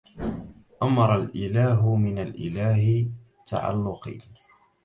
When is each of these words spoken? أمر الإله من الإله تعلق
أمر 0.83 1.15
الإله 1.15 1.95
من 1.95 2.19
الإله 2.19 3.07
تعلق 3.45 4.17